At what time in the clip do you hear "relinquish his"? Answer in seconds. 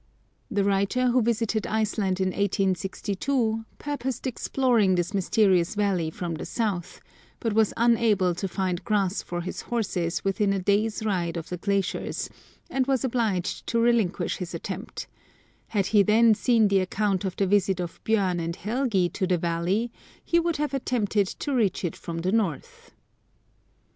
13.79-14.55